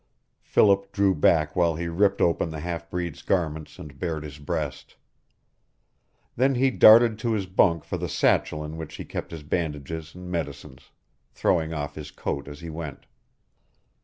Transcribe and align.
Philip 0.41 0.91
drew 0.91 1.13
back 1.13 1.55
while 1.55 1.75
he 1.75 1.87
ripped 1.87 2.21
open 2.21 2.49
the 2.49 2.61
half 2.61 2.89
breed's 2.89 3.21
garments 3.21 3.77
and 3.77 3.99
bared 3.99 4.23
his 4.23 4.39
breast. 4.39 4.95
Then 6.35 6.55
he 6.55 6.71
darted 6.71 7.19
to 7.19 7.33
his 7.33 7.45
bunk 7.45 7.83
for 7.83 7.97
the 7.97 8.09
satchel 8.09 8.65
in 8.65 8.77
which 8.77 8.95
he 8.95 9.05
kept 9.05 9.29
his 9.29 9.43
bandages 9.43 10.15
and 10.15 10.31
medicines, 10.31 10.89
throwing 11.29 11.71
off 11.71 11.93
his 11.93 12.09
coat 12.09 12.47
as 12.47 12.61
he 12.61 12.69
went. 12.71 13.05